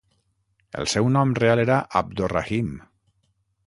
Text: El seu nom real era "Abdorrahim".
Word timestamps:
El 0.83 0.89
seu 0.93 1.11
nom 1.17 1.35
real 1.43 1.63
era 1.67 1.79
"Abdorrahim". 2.03 2.77